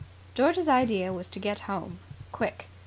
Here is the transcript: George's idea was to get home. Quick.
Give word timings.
George's 0.33 0.67
idea 0.67 1.13
was 1.13 1.27
to 1.29 1.37
get 1.37 1.59
home. 1.69 1.99
Quick. 2.31 2.65